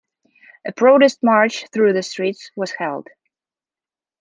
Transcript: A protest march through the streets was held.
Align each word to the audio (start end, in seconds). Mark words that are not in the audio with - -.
A 0.65 0.71
protest 0.71 1.19
march 1.21 1.69
through 1.71 1.93
the 1.93 2.01
streets 2.01 2.49
was 2.55 2.71
held. 2.71 3.07